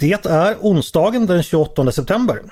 [0.00, 2.42] Det är onsdagen den 28 september.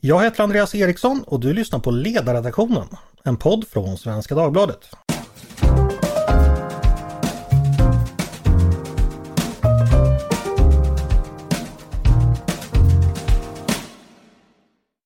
[0.00, 2.86] Jag heter Andreas Eriksson och du lyssnar på Ledarredaktionen,
[3.22, 4.78] en podd från Svenska Dagbladet.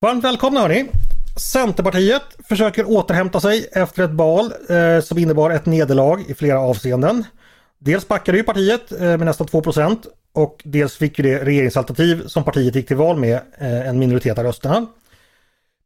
[0.00, 0.86] Varmt välkomna hörni!
[1.52, 7.24] Centerpartiet försöker återhämta sig efter ett val eh, som innebar ett nederlag i flera avseenden.
[7.78, 9.62] Dels backade ju partiet eh, med nästan 2
[10.32, 14.38] och dels fick ju det regeringsalternativ som partiet gick till val med eh, en minoritet
[14.38, 14.86] av rösterna.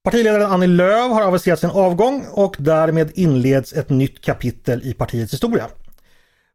[0.02, 5.32] Partiledaren Annie Lööf har aviserat sin avgång och därmed inleds ett nytt kapitel i partiets
[5.32, 5.66] historia.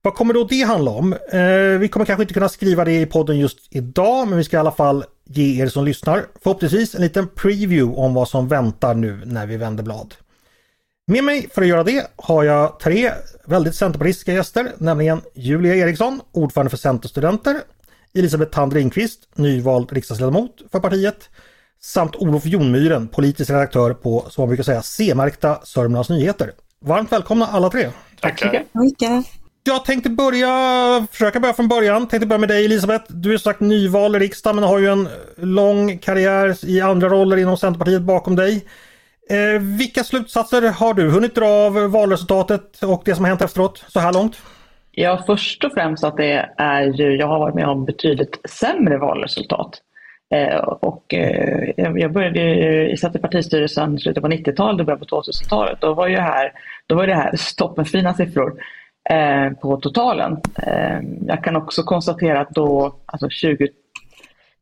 [0.01, 1.13] Vad kommer då det handla om?
[1.13, 4.57] Eh, vi kommer kanske inte kunna skriva det i podden just idag men vi ska
[4.57, 8.93] i alla fall ge er som lyssnar förhoppningsvis en liten preview om vad som väntar
[8.93, 10.15] nu när vi vänder blad.
[11.07, 13.11] Med mig för att göra det har jag tre
[13.45, 17.61] väldigt centerpartistiska gäster, nämligen Julia Eriksson, ordförande för Centerstudenter,
[18.13, 21.29] Elisabeth Thand Ringqvist, nyvald riksdagsledamot för partiet,
[21.81, 26.51] samt Olof Jonmyren, politisk redaktör på, som man brukar säga, C-märkta Sörmlands Nyheter.
[26.85, 27.89] Varmt välkomna alla tre!
[28.21, 28.45] Tack så
[28.79, 29.25] mycket!
[29.63, 32.07] Jag tänkte börja, försöka börja från början.
[32.07, 33.05] Tänkte börja med dig Elisabeth.
[33.13, 37.37] Du är sagt nyvald i riksdagen men har ju en lång karriär i andra roller
[37.37, 38.65] inom Centerpartiet bakom dig.
[39.29, 43.83] Eh, vilka slutsatser har du hunnit dra av valresultatet och det som har hänt efteråt
[43.87, 44.35] så här långt?
[44.91, 48.97] Ja, först och främst att det är ju, jag har varit med om betydligt sämre
[48.97, 49.81] valresultat.
[50.33, 54.99] Eh, och eh, jag började i satt i partistyrelsen i slutet på 90-talet och början
[54.99, 55.81] på 2000-talet.
[55.81, 56.51] Då var ju här,
[56.87, 58.53] då var det här toppenfina siffror
[59.09, 60.37] eh, på totalen.
[60.63, 63.67] Eh, jag kan också konstatera att då, alltså 20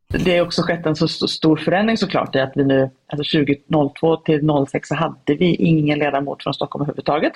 [0.09, 4.16] det har också skett en så stor förändring såklart i att vi nu, alltså 2002
[4.16, 7.33] till 06 så hade vi ingen ledamot från Stockholm överhuvudtaget.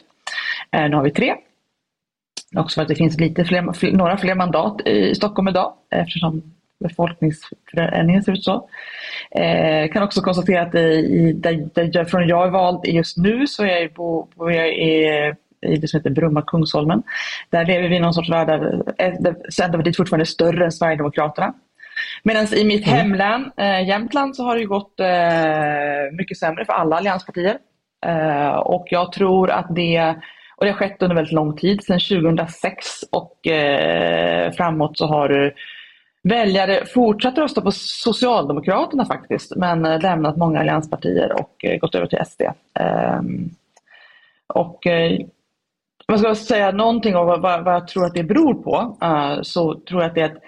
[0.72, 1.36] Eh, nu har vi tre.
[2.56, 6.42] Också för att det finns lite fler, några fler mandat i Stockholm idag eftersom
[6.80, 8.70] befolkningsförändringen ser ut så.
[9.32, 13.64] Eh, kan också konstatera att i, där, där, från jag är vald just nu så
[13.64, 17.04] är jag, bo, bo jag i, i det som heter Bromma Kungsholmen.
[17.50, 18.60] Där lever vi i någon sorts värld där,
[18.98, 21.54] där Centerpartiet fortfarande är större än Sverigedemokraterna.
[22.24, 22.98] Medan i mitt mm.
[22.98, 27.58] hemlän eh, Jämtland så har det gått eh, mycket sämre för alla allianspartier.
[28.06, 30.16] Eh, och jag tror att det,
[30.62, 35.46] och det har skett under väldigt lång tid, sedan 2006 och eh, framåt så har
[35.46, 35.52] eh,
[36.24, 42.08] väljare fortsatt rösta på Socialdemokraterna faktiskt, men eh, lämnat många allianspartier och eh, gått över
[42.08, 42.42] till SD.
[42.80, 43.50] Ehm,
[44.48, 45.20] och eh,
[46.08, 49.42] om jag ska säga någonting om vad, vad, jag tror att det beror på, eh,
[49.42, 50.42] så tror jag att det är att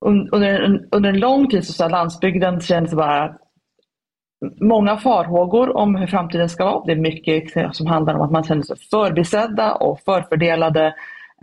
[0.00, 3.36] under en, under en lång tid så, har landsbygden känns bara
[4.60, 6.84] många farhågor om hur framtiden ska vara.
[6.86, 10.94] Det är mycket som handlar om att man känner sig förbisedda och förfördelade.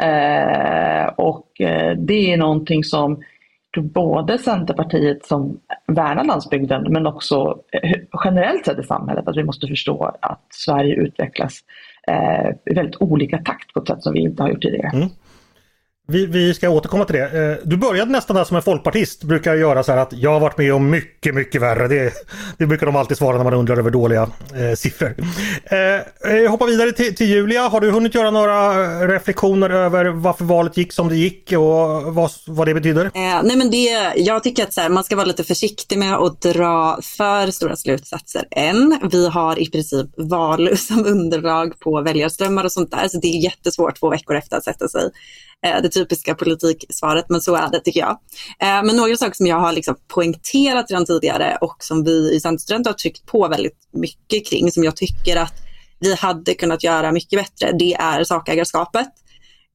[0.01, 3.23] Eh, och eh, det är någonting som
[3.77, 9.67] både Centerpartiet som värnar landsbygden men också eh, generellt sett i samhället att vi måste
[9.67, 11.59] förstå att Sverige utvecklas
[12.07, 14.91] eh, i väldigt olika takt på ett sätt som vi inte har gjort tidigare.
[14.93, 15.09] Mm.
[16.09, 17.51] Vi, vi, ska återkomma till det.
[17.51, 19.23] Eh, du började nästan där som en folkpartist.
[19.23, 21.87] Brukar göra så här att jag har varit med om mycket, mycket värre.
[21.87, 22.13] Det,
[22.57, 24.21] det brukar de alltid svara när man undrar över dåliga
[24.55, 25.15] eh, siffror.
[25.63, 25.77] Eh,
[26.31, 27.67] eh jag hoppar vidare till, till, Julia.
[27.67, 28.73] Har du hunnit göra några
[29.07, 33.05] reflektioner över varför valet gick som det gick och vad, vad det betyder?
[33.05, 36.15] Eh, nej men det, jag tycker att så här, man ska vara lite försiktig med
[36.15, 38.99] att dra för stora slutsatser än.
[39.11, 43.07] Vi har i princip val som underlag på väljarströmmar och sånt där.
[43.07, 45.09] Så det är jättesvårt två veckor efter att sätta sig
[45.65, 48.19] Eh, det typiska politiksvaret, men så är det tycker jag.
[48.59, 52.39] Eh, men några saker som jag har liksom poängterat redan tidigare och som vi i
[52.39, 55.53] Centerstudent har tryckt på väldigt mycket kring, som jag tycker att
[55.99, 59.07] vi hade kunnat göra mycket bättre, det är sakägarskapet.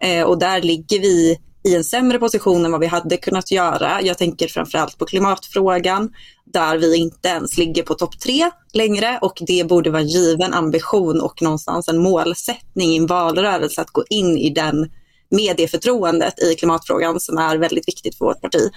[0.05, 4.03] Eh, och där ligger vi i en sämre position än vad vi hade kunnat göra.
[4.03, 6.13] Jag tänker framförallt på klimatfrågan
[6.45, 11.21] där vi inte ens ligger på topp tre längre och det borde vara given ambition
[11.21, 14.91] och någonstans en målsättning i en valrörelse att gå in i den
[15.31, 18.71] med det förtroendet i klimatfrågan som är väldigt viktigt för vårt parti.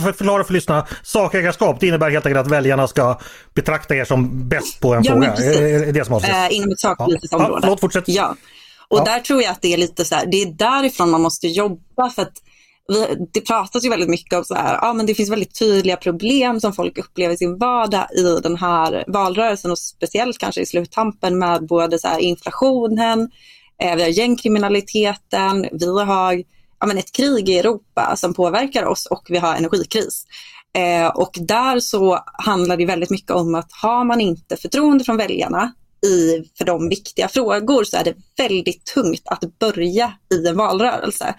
[0.00, 3.18] För att förklara för lyssnarna, sakägarskap det innebär helt enkelt att väljarna ska
[3.54, 5.34] betrakta er som bäst på en ja, fråga?
[5.34, 6.30] Är det som avses?
[6.30, 7.38] Äh, inom ett sakpolitiskt ja.
[7.38, 7.54] område.
[7.54, 8.04] Ja, förlåt, fortsätt.
[8.06, 8.36] Ja.
[8.88, 9.04] Och ja.
[9.04, 12.10] där tror jag att det är lite så här, det är därifrån man måste jobba
[12.10, 12.32] för att
[12.88, 15.96] vi, det pratas ju väldigt mycket om så här, ja men det finns väldigt tydliga
[15.96, 20.66] problem som folk upplever i sin vardag i den här valrörelsen och speciellt kanske i
[20.66, 23.28] sluttampen med både så inflationen, Eh,
[23.82, 26.42] Eh, vi har gängkriminaliteten, vi har
[26.80, 30.26] ja, men ett krig i Europa som påverkar oss och vi har energikris.
[30.76, 35.16] Eh, och där så handlar det väldigt mycket om att har man inte förtroende från
[35.16, 35.72] väljarna
[36.06, 41.34] i, för de viktiga frågor så är det väldigt tungt att börja i en valrörelse.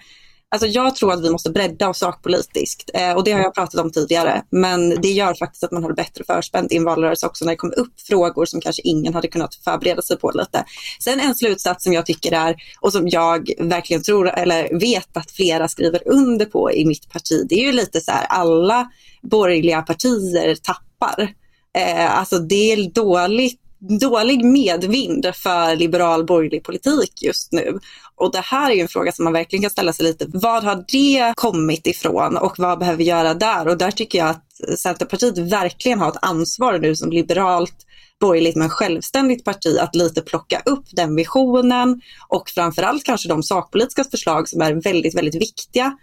[0.52, 3.80] Alltså jag tror att vi måste bredda oss sakpolitiskt eh, och det har jag pratat
[3.80, 4.42] om tidigare.
[4.50, 7.52] Men det gör faktiskt att man har det bättre förspänt i en valrörelse också när
[7.52, 10.64] det kommer upp frågor som kanske ingen hade kunnat förbereda sig på lite.
[11.00, 15.30] Sen en slutsats som jag tycker är och som jag verkligen tror eller vet att
[15.30, 17.46] flera skriver under på i mitt parti.
[17.48, 18.90] Det är ju lite så här alla
[19.22, 21.34] borgerliga partier tappar.
[21.78, 27.78] Eh, alltså det är dåligt dålig medvind för liberal borgerlig politik just nu.
[28.16, 30.26] Och det här är ju en fråga som man verkligen kan ställa sig lite.
[30.28, 33.68] Vad har det kommit ifrån och vad behöver vi göra där?
[33.68, 37.86] Och där tycker jag att Centerpartiet verkligen har ett ansvar nu som liberalt
[38.20, 44.04] borgerligt men självständigt parti att lite plocka upp den visionen och framförallt kanske de sakpolitiska
[44.04, 45.96] förslag som är väldigt, väldigt viktiga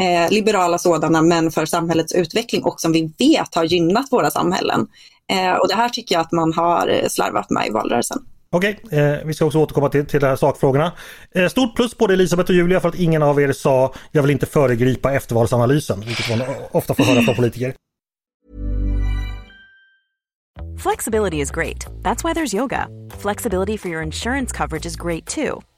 [0.00, 4.86] eh, liberala sådana, men för samhällets utveckling och som vi vet har gynnat våra samhällen.
[5.30, 8.18] Eh, och det här tycker jag att man har eh, slarvat med i valrörelsen.
[8.52, 10.92] Okej, okay, eh, vi ska också återkomma till, till de här sakfrågorna.
[11.34, 14.30] Eh, stort plus både Elisabeth och Julia för att ingen av er sa jag vill
[14.30, 17.74] inte föregripa eftervalsanalysen, vilket man ofta får höra från politiker.
[20.78, 21.86] Flexibility is great.
[22.02, 22.88] That's why there's yoga.
[23.18, 25.60] Flexibility for your insurance coverage is great too.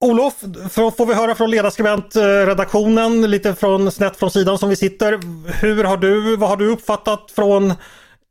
[0.00, 0.34] Olof,
[0.72, 5.20] får vi höra från ledarskribentredaktionen lite från snett från sidan som vi sitter.
[5.60, 7.74] Hur har du, vad har du uppfattat från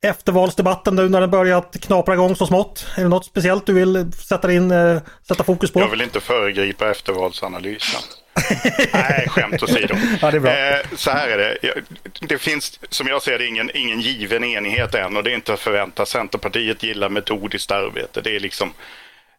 [0.06, 2.86] eftervalsdebatten nu när den börjat knapra igång så smått?
[2.98, 5.80] Är det något speciellt du vill sätta, in, eh, sätta fokus på?
[5.80, 8.02] Jag vill inte föregripa eftervalsanalysen.
[8.94, 9.96] Nej, skämt åsido.
[10.22, 10.52] ja, det är bra.
[10.52, 11.74] Eh, så här är det.
[12.22, 15.54] Det finns, som jag ser det, ingen, ingen given enighet än och det är inte
[15.54, 16.06] att förvänta.
[16.06, 18.22] Centerpartiet gillar metodiskt arbete.
[18.22, 18.74] Det är liksom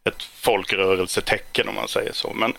[0.04, 2.32] ett folkrörelsetecken om man säger så.
[2.34, 2.52] Men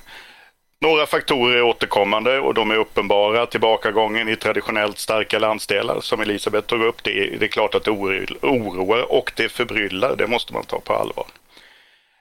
[0.81, 3.45] några faktorer är återkommande och de är uppenbara.
[3.45, 7.03] Tillbakagången i traditionellt starka landsdelar som Elisabeth tog upp.
[7.03, 10.15] Det är, det är klart att det oroar och det förbryllar.
[10.15, 11.25] Det måste man ta på allvar.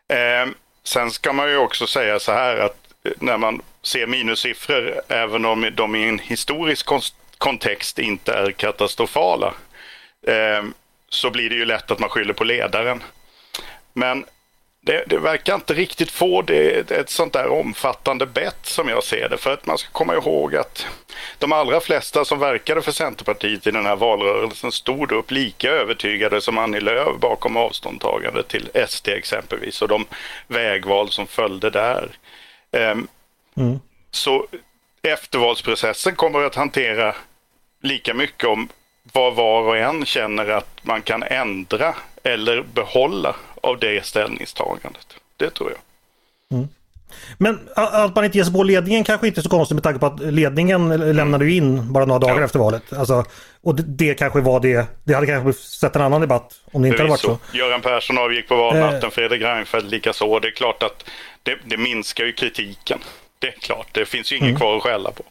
[0.09, 0.53] Eh,
[0.85, 5.45] sen ska man ju också säga så här att eh, när man ser minussiffror, även
[5.45, 6.87] om de i en historisk
[7.39, 9.55] kontext inte är katastrofala,
[10.27, 10.65] eh,
[11.09, 13.03] så blir det ju lätt att man skyller på ledaren.
[13.93, 14.25] Men
[14.89, 19.29] det, det, verkar inte riktigt få det, ett sånt där omfattande bett som jag ser
[19.29, 19.37] det.
[19.37, 20.87] För att man ska komma ihåg att
[21.39, 26.41] de allra flesta som verkade för Centerpartiet i den här valrörelsen stod upp lika övertygade
[26.41, 30.07] som Annie Lööf bakom avståndtagande till SD exempelvis och de
[30.47, 32.09] vägval som följde där.
[32.71, 33.09] Um,
[33.57, 33.81] mm.
[34.11, 34.47] Så
[35.03, 37.15] eftervalsprocessen kommer att hantera
[37.83, 38.69] lika mycket om
[39.13, 43.37] vad var och en känner att man kan ändra eller behålla
[43.69, 45.07] av det ställningstagandet.
[45.37, 45.79] Det tror jag.
[46.59, 46.69] Mm.
[47.39, 50.01] Men att man inte ger sig på ledningen kanske inte är så konstigt med tanke
[50.01, 52.45] på att ledningen lämnade ju in bara några dagar ja.
[52.45, 52.93] efter valet.
[52.93, 53.25] Alltså,
[53.63, 54.87] och det, det, kanske var det.
[55.05, 57.39] Det hade kanske sett en annan debatt om det inte hade varit så.
[57.51, 57.57] så.
[57.57, 59.11] Göran Persson avgick på valnatten, eh.
[59.11, 60.39] Fredrik Reinfeldt likaså.
[60.39, 61.05] Det är klart att
[61.43, 62.99] det, det, minskar ju kritiken.
[63.39, 64.61] Det är klart, det finns ju inget mm.
[64.61, 65.23] kvar att skälla på.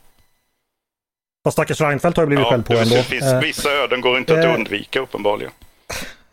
[1.44, 2.96] Fast stackars Reinfeldt har ju blivit ja, skälld på ändå.
[2.96, 3.40] Finns, eh.
[3.40, 4.54] vissa öden går inte att eh.
[4.54, 5.52] undvika uppenbarligen.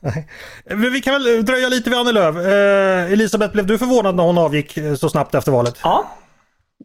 [0.05, 0.29] Nej.
[0.65, 2.37] Men vi kan väl dröja lite vid Annie Lööf.
[2.37, 5.81] Eh, Elisabeth, blev du förvånad när hon avgick eh, så snabbt efter valet?
[5.83, 6.11] Ja,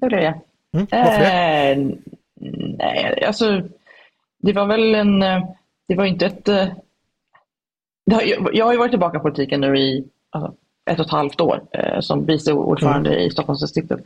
[0.02, 0.34] det blev jag.
[0.74, 1.72] Mm, varför det?
[1.72, 1.78] Eh,
[2.78, 3.62] nej, alltså
[4.42, 5.24] det var väl en...
[5.24, 5.44] Eh,
[5.88, 6.48] det var inte ett...
[6.48, 6.68] Eh,
[8.12, 10.54] har, jag har ju varit tillbaka i politiken nu i alltså,
[10.90, 13.22] ett och ett halvt år eh, som vice ordförande mm.
[13.22, 14.00] i Stockholmsdistriktet.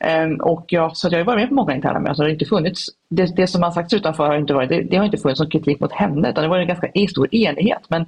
[0.00, 2.16] Eh, och jag, så jag har varit med på många interna möten.
[2.16, 4.96] Det, har inte funnits, det, det som har sagts utanför har inte varit, det, det
[4.96, 7.82] har inte funnits någon kritik mot henne utan det var en ganska stor enighet.
[7.88, 8.06] Men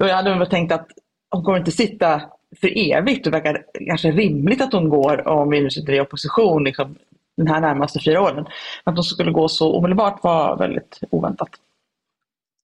[0.00, 0.88] och jag hade väl tänkt att
[1.30, 2.22] hon kommer inte sitta
[2.60, 3.24] för evigt.
[3.24, 6.96] Det verkar kanske rimligt att hon går om vi nu sitter i opposition liksom,
[7.36, 8.46] den här närmaste fyra åren.
[8.84, 11.48] Att hon skulle gå så omedelbart var väldigt oväntat.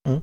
[0.09, 0.21] Mm.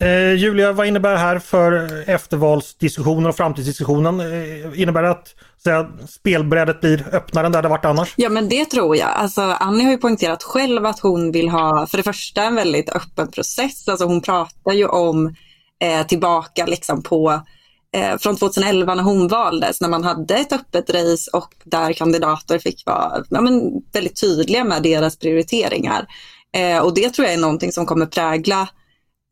[0.00, 4.20] Eh, Julia, vad innebär det här för eftervalsdiskussionen och framtidsdiskussionen?
[4.20, 8.14] Eh, innebär det att säga, spelbrädet blir öppnare än det hade varit annars?
[8.16, 9.08] Ja, men det tror jag.
[9.08, 12.88] Alltså, Annie har ju poängterat själv att hon vill ha, för det första, en väldigt
[12.88, 13.88] öppen process.
[13.88, 15.34] Alltså, hon pratar ju om
[15.82, 17.42] eh, tillbaka liksom på
[17.96, 22.58] eh, från 2011 när hon valdes, när man hade ett öppet race och där kandidater
[22.58, 26.06] fick vara ja, men, väldigt tydliga med deras prioriteringar.
[26.56, 28.68] Eh, och det tror jag är någonting som kommer prägla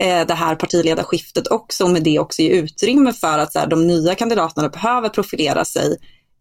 [0.03, 3.67] eh, det här partiledarskiftet också, och med det också ge utrymme för att så här,
[3.67, 5.97] de nya kandidaterna behöver profilera sig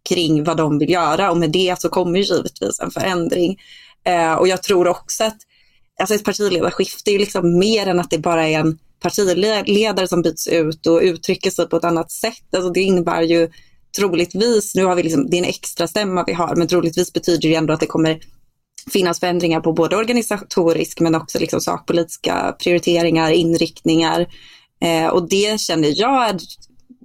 [0.08, 3.56] kring vad de vill göra och med det så kommer givetvis en förändring.
[4.04, 5.36] Eh, och jag tror också att
[6.00, 10.22] alltså ett partiledarskifte är ju liksom mer än att det bara är en partiledare som
[10.22, 12.54] byts ut och uttrycker sig på ett annat sätt.
[12.54, 13.50] Alltså det innebär ju
[13.96, 17.48] troligtvis, nu har vi liksom, det är en extra stämma vi har, men troligtvis betyder
[17.48, 18.20] det ändå att det kommer
[18.92, 24.26] finnas förändringar på både organisatorisk men också liksom sakpolitiska prioriteringar, inriktningar.
[24.80, 26.40] Eh, och det känner jag,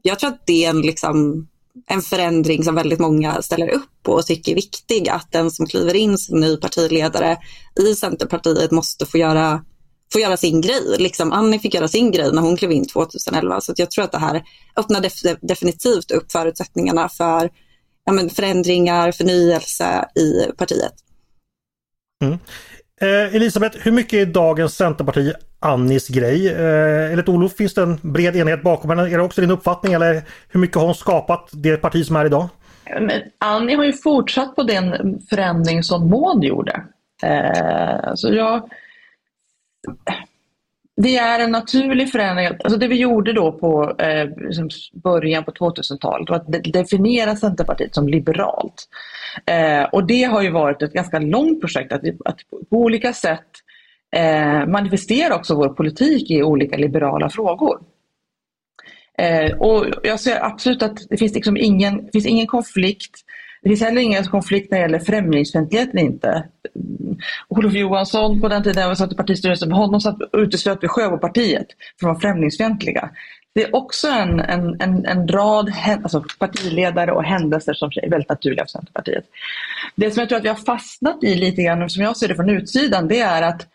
[0.01, 1.47] jag tror att det är en, liksom,
[1.87, 5.09] en förändring som väldigt många ställer upp på och tycker är viktig.
[5.09, 7.37] Att den som kliver in som ny partiledare
[7.79, 9.63] i Centerpartiet måste få göra,
[10.13, 10.97] få göra sin grej.
[10.97, 13.61] Liksom Annie fick göra sin grej när hon klev in 2011.
[13.61, 14.43] Så jag tror att det här
[14.75, 17.49] öppnar def definitivt upp förutsättningarna för
[18.05, 20.93] ja, men förändringar, förnyelse i partiet.
[22.23, 22.39] Mm.
[23.01, 26.53] Eh, Elisabeth, hur mycket är dagens Centerparti Annis grej?
[26.53, 29.03] Eh, enligt Olof finns det en bred enighet bakom henne.
[29.03, 32.25] Är det också din uppfattning eller hur mycket har hon skapat det parti som är
[32.25, 32.49] idag?
[32.99, 34.91] Men Annie har ju fortsatt på den
[35.29, 36.83] förändring som Maud gjorde.
[37.23, 38.69] Eh, så jag,
[41.01, 42.48] det är en naturlig förändring.
[42.48, 47.96] Alltså det vi gjorde då på eh, liksom början på 2000-talet var att definiera Centerpartiet
[47.96, 48.88] som liberalt.
[49.46, 53.50] Eh, och det har ju varit ett ganska långt projekt att, att på olika sätt
[54.15, 57.79] eh, manifestera också vår politik i olika liberala frågor.
[59.17, 63.25] Eh, och jag ser absolut att det finns, liksom ingen, det finns ingen konflikt
[63.61, 66.43] det finns heller ingen konflikt när det gäller främlingsfientlighet inte.
[67.47, 71.67] Olof Johansson på den tiden jag satt i partistyrelsen, med honom satt, uteslöt vi Sjöbopartiet
[71.99, 73.09] för att vara främlingsfientliga.
[73.55, 75.73] Det är också en, en, en, en rad
[76.03, 79.23] alltså partiledare och händelser som är väldigt naturliga för Centerpartiet.
[79.95, 82.35] Det som jag tror att vi har fastnat i lite grann, som jag ser det
[82.35, 83.67] från utsidan, det är att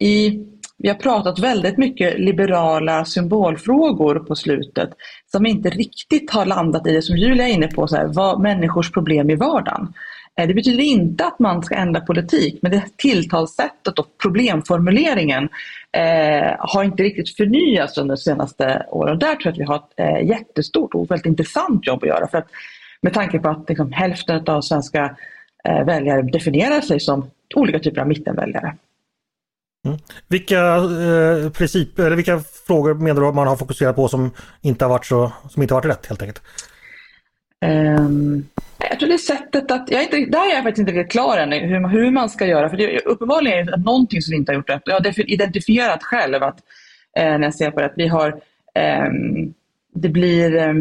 [0.00, 0.44] i
[0.78, 4.90] vi har pratat väldigt mycket liberala symbolfrågor på slutet
[5.32, 8.40] som inte riktigt har landat i det som Julia är inne på, så här, vad
[8.40, 9.92] människors problem i vardagen.
[10.38, 15.48] Eh, det betyder inte att man ska ändra politik, men det tilltalssättet och problemformuleringen
[15.92, 19.18] eh, har inte riktigt förnyats under de senaste åren.
[19.18, 22.28] Där tror jag att vi har ett eh, jättestort och väldigt intressant jobb att göra.
[22.28, 22.48] För att,
[23.00, 25.16] med tanke på att liksom, hälften av svenska
[25.64, 28.74] eh, väljare definierar sig som olika typer av mittenväljare.
[29.88, 30.00] Mm.
[30.28, 34.30] Vilka, eh, princip, eller vilka frågor menar du att man har fokuserat på som
[34.60, 36.42] inte har varit, så, som inte har varit rätt helt enkelt?
[37.66, 40.92] Um, jag tror det är sättet att, jag är inte, där är jag faktiskt inte
[40.92, 42.70] riktigt klar än hur, hur man ska göra.
[42.70, 44.82] För det, uppenbarligen är det någonting som vi inte har gjort rätt.
[44.84, 46.58] Jag har identifierat själv att
[47.18, 48.28] eh, när jag ser på det att vi har,
[48.74, 49.10] eh,
[49.94, 50.74] det blir eh,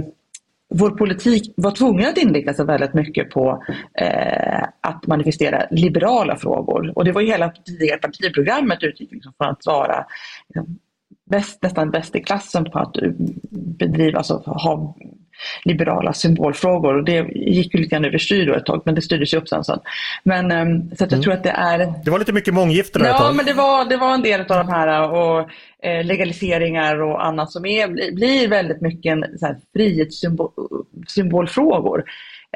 [0.70, 3.64] vår politik var tvungen att inrikta sig väldigt mycket på
[4.02, 6.94] eh, att manifestera liberala frågor.
[6.96, 10.04] Och det var ju hela tidigare partiprogrammet utgick liksom från att vara eh,
[10.48, 10.80] liksom,
[11.30, 13.12] bäst, nästan bäst i klassen på att eh,
[13.52, 14.96] bedriva, alltså ha
[15.64, 16.98] liberala symbolfrågor.
[16.98, 19.64] Och det gick ju lite grann överstyr ett tag, men det styrdes ju upp sen.
[19.64, 19.80] sen.
[20.24, 21.24] Men, um, så att jag mm.
[21.24, 21.94] tror att det är...
[22.06, 23.36] Det var lite mycket månggifte där Ja, ett tag.
[23.36, 25.40] men det var, det var en del av de här och
[25.84, 32.04] eh, legaliseringar och annat som är, blir väldigt mycket en så här, frihetssymbolfrågor.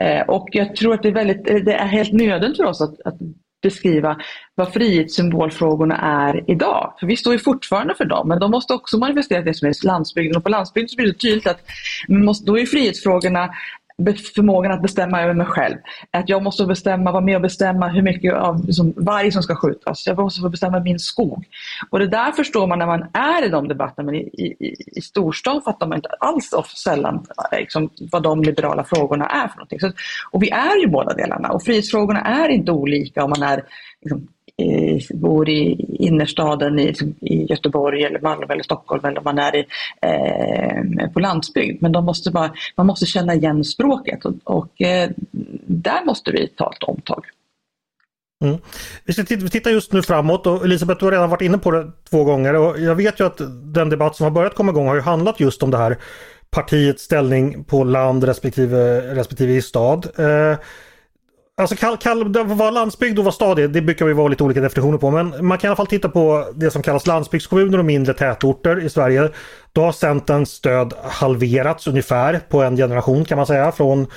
[0.01, 3.01] Eh, och jag tror att det är, väldigt, det är helt nödvändigt för oss att,
[3.05, 3.15] att
[3.61, 4.17] beskriva
[4.55, 6.93] vad frihetssymbolfrågorna är idag.
[6.99, 9.85] För vi står ju fortfarande för dem, men de måste också manifestera det som är
[9.85, 10.37] landsbygden.
[10.37, 11.61] Och på landsbygden så blir det tydligt att
[12.07, 13.49] måste, då är frihetsfrågorna
[14.35, 15.77] förmågan att bestämma över mig själv.
[16.11, 19.55] Att jag måste bestämma, vara med och bestämma hur mycket av liksom, varg som ska
[19.55, 20.07] skjutas.
[20.07, 21.45] Jag måste få bestämma min skog.
[21.89, 25.01] Och det där förstår man när man är i de debatterna, men i, i, i
[25.01, 29.79] storstan fattar man inte alls of sällan liksom, vad de liberala frågorna är för någonting.
[29.79, 29.91] Så,
[30.31, 33.63] och vi är ju båda delarna och frihetsfrågorna är inte olika om man är
[34.01, 34.27] liksom,
[35.13, 39.65] bor i innerstaden i, i Göteborg eller Malmö eller Stockholm eller om man är i,
[40.01, 41.81] eh, på landsbygd.
[41.81, 45.09] Men de måste bara, man måste känna igen språket och, och eh,
[45.67, 47.25] där måste vi ta ett omtag.
[48.43, 48.57] Mm.
[49.05, 51.91] Vi ska titta just nu framåt och Elisabeth du har redan varit inne på det
[52.09, 53.41] två gånger och jag vet ju att
[53.73, 55.97] den debatt som har börjat komma igång har ju handlat just om det här
[56.49, 60.07] partiets ställning på land respektive, respektive i stad.
[60.17, 60.57] Eh,
[61.61, 64.61] Alltså kall, kall, vad landsbygd och vad stad är, det brukar vi vara lite olika
[64.61, 65.11] definitioner på.
[65.11, 68.85] Men man kan i alla fall titta på det som kallas landsbygdskommuner och mindre tätorter
[68.85, 69.29] i Sverige.
[69.73, 73.71] Då har Centerns stöd halverats ungefär på en generation kan man säga.
[73.71, 74.07] Från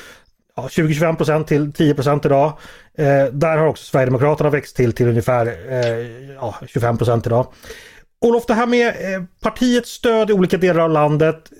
[0.57, 2.53] ja, 20-25% till 10 procent idag.
[2.99, 7.47] Eh, där har också Sverigedemokraterna växt till till ungefär eh, ja, 25 procent idag.
[8.21, 11.51] Olof, det här med eh, partiets stöd i olika delar av landet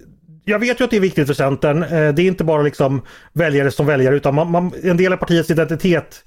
[0.45, 1.83] jag vet ju att det är viktigt för Centern.
[1.83, 5.17] Eh, det är inte bara liksom väljare som väljare utan man, man, en del av
[5.17, 6.25] partiets identitet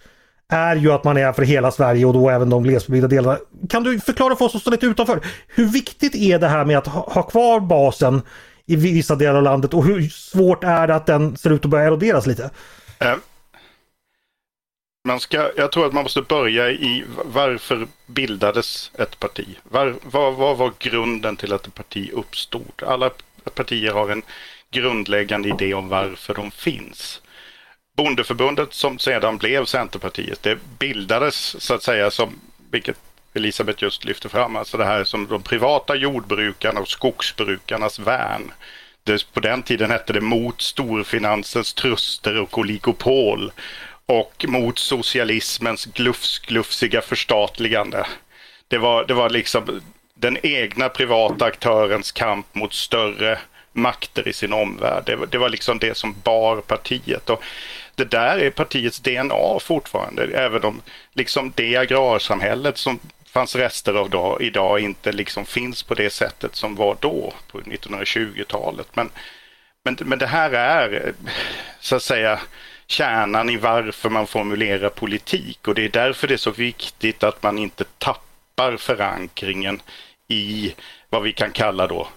[0.49, 3.39] är ju att man är för hela Sverige och då även de glesbebyggda delarna.
[3.69, 5.21] Kan du förklara för oss som står lite utanför.
[5.47, 8.21] Hur viktigt är det här med att ha, ha kvar basen
[8.65, 11.71] i vissa delar av landet och hur svårt är det att den ser ut att
[11.71, 12.49] börja eroderas lite?
[12.99, 13.15] Eh,
[15.07, 19.57] man ska, jag tror att man måste börja i varför bildades ett parti?
[19.63, 22.83] Var, vad, var, var grunden till att ett parti uppstod?
[22.87, 23.09] Alla
[23.55, 24.21] partier har en
[24.71, 27.21] grundläggande idé om varför de finns.
[27.97, 32.39] Bondeförbundet som sedan blev Centerpartiet, det bildades så att säga som,
[32.71, 32.97] vilket
[33.33, 38.51] Elisabeth just lyfte fram, alltså det här som de privata jordbrukarna och skogsbrukarnas värn.
[39.03, 43.51] Det, på den tiden hette det mot storfinansens truster och oligopol
[44.05, 48.07] och mot socialismens glufs-glufsiga förstatligande.
[48.67, 49.81] Det var, det var liksom
[50.19, 53.39] den egna privata aktörens kamp mot större
[53.73, 55.03] makter i sin omvärld.
[55.05, 57.29] Det, det var liksom det som bar partiet.
[57.29, 57.43] Och
[57.95, 60.81] det där är partiets DNA fortfarande, även om
[61.13, 66.55] liksom det agrarsamhället som fanns rester av då, idag inte liksom finns på det sättet
[66.55, 68.87] som var då på 1920-talet.
[68.93, 69.09] Men,
[69.83, 71.13] men, men det här är
[71.79, 72.39] så att säga
[72.87, 77.43] kärnan i varför man formulerar politik och det är därför det är så viktigt att
[77.43, 79.81] man inte tappar förankringen
[80.27, 80.75] i
[81.09, 82.07] vad vi kan kalla då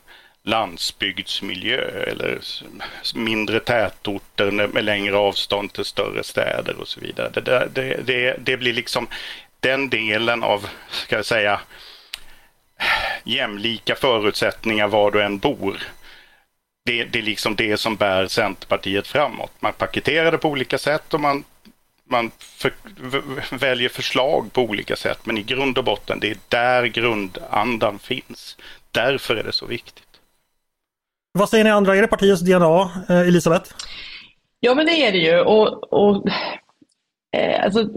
[0.43, 2.41] landsbygdsmiljö eller
[3.15, 7.31] mindre tätorter med längre avstånd till större städer och så vidare.
[7.41, 9.09] Det, det, det, det blir liksom
[9.61, 11.61] den delen av, ska jag säga,
[13.25, 15.79] jämlika förutsättningar var du än bor.
[16.85, 19.53] Det, det är liksom det som bär Centerpartiet framåt.
[19.61, 21.45] Man paketerar det på olika sätt och man,
[22.11, 22.73] man för,
[23.57, 25.19] väljer förslag på olika sätt.
[25.25, 28.57] Men i grund och botten, det är där grundandan finns.
[28.91, 30.05] Därför är det så viktigt.
[31.33, 31.97] Vad säger ni andra?
[31.97, 33.71] Är det partiets DNA, eh, Elisabeth?
[34.61, 35.41] Ja, men det är det ju.
[35.41, 36.29] Och, och
[37.37, 37.89] eh, alltså,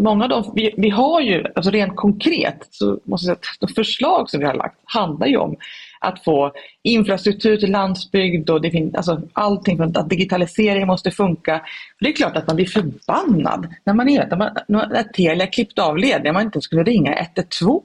[0.00, 3.68] många av dem, vi, vi har ju, alltså rent konkret, så måste jag säga att
[3.68, 5.56] de förslag som vi har lagt handlar ju om
[6.04, 11.58] att få infrastruktur till landsbygd och det finns, alltså allting att digitalisering måste funka.
[11.98, 15.82] För det är klart att man blir förbannad när man vet att, när Telia klippte
[15.82, 17.80] av ledningen man inte skulle ringa 112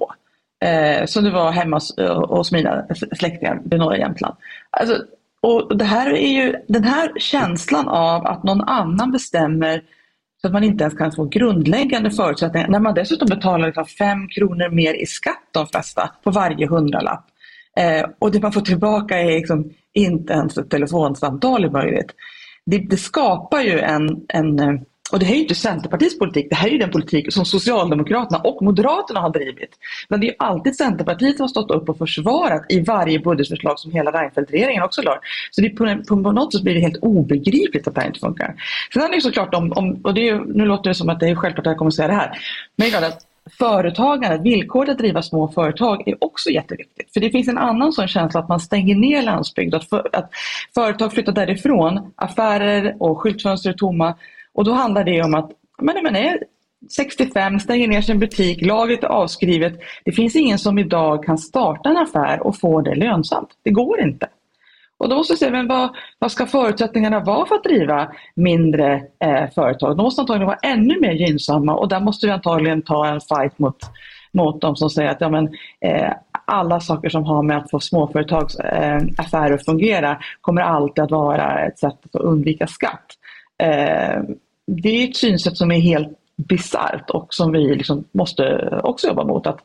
[0.65, 2.85] eh, som det var hemma hos, eh, hos mina
[3.17, 4.35] släktingar i norra Jämtland.
[4.69, 4.97] Alltså,
[5.41, 9.81] och det här är ju, den här känslan av att någon annan bestämmer
[10.41, 12.67] så att man inte ens kan få grundläggande förutsättningar.
[12.67, 17.25] När man dessutom betalar liksom fem kronor mer i skatt de flesta på varje hundralapp.
[17.77, 22.11] Eh, och det man får tillbaka är liksom inte ens ett telefonsamtal är möjligt.
[22.65, 26.47] Det, det skapar ju en, en eh, och det här är ju inte Centerpartiets politik,
[26.49, 29.69] det här är ju den politik som Socialdemokraterna och Moderaterna har drivit.
[30.09, 33.79] Men det är ju alltid Centerpartiet som har stått upp och försvarat i varje budgetförslag
[33.79, 35.19] som hela Reinfeldt-regeringen också lade.
[35.51, 38.19] Så det på, på, på, något sätt blir det helt obegripligt att det här inte
[38.19, 38.55] funkar.
[38.93, 41.29] Sen är det såklart om, om och det är, nu låter det som att det
[41.29, 42.39] är självklart att jag kommer att säga det här,
[42.75, 47.13] men det är att företagandet, villkoret att driva små företag är också jätteviktigt.
[47.13, 50.29] För det finns en annan sån känsla att man stänger ner landsbygd, att, för, att
[50.73, 54.15] företag flyttar därifrån, affärer och skyltfönster är tomma
[54.53, 56.43] och då handlar det om att men, man är
[56.89, 59.79] 65, stänger ner sin butik, lagret är avskrivet.
[60.05, 63.49] Det finns ingen som idag kan starta en affär och få det lönsamt.
[63.63, 64.27] Det går inte.
[64.99, 69.03] Och då måste vi se, men vad, vad ska förutsättningarna vara för att driva mindre
[69.23, 69.97] eh, företag?
[69.97, 73.59] De måste antagligen vara ännu mer gynnsamma och där måste vi antagligen ta en fight
[73.59, 73.77] mot,
[74.31, 75.49] mot de som säger att ja, men,
[75.81, 76.13] eh,
[76.45, 81.11] alla saker som har med att få småföretags eh, affärer att fungera kommer alltid att
[81.11, 83.05] vara ett sätt att undvika skatt.
[83.63, 84.21] Eh,
[84.67, 89.23] det är ett synsätt som är helt bisarrt och som vi liksom måste också jobba
[89.23, 89.47] mot.
[89.47, 89.59] Att,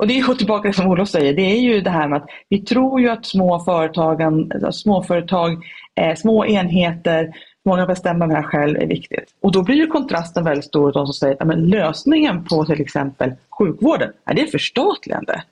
[0.00, 2.16] och det är tillbaka till det som Olof säger, det är ju det här med
[2.16, 7.32] att vi tror ju att små företagen, alltså småföretag, eh, små enheter,
[7.64, 9.34] många bestämmer med det själv är viktigt.
[9.40, 13.32] Och då blir ju kontrasten väldigt stor de som säger att lösningen på till exempel
[13.58, 15.42] sjukvården, är det förstatligande?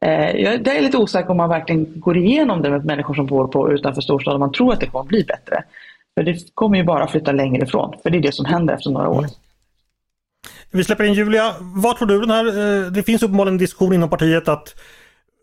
[0.00, 3.46] Eh, jag är lite osäker om man verkligen går igenom det med människor som bor
[3.46, 5.64] på utanför storstaden man tror att det kommer bli bättre.
[6.14, 8.90] För det kommer ju bara flytta längre ifrån, för det är det som händer efter
[8.90, 9.26] några år.
[10.72, 11.54] Vi släpper in Julia.
[11.60, 14.74] Vad tror du den här, eh, det finns uppenbarligen en diskussion inom partiet att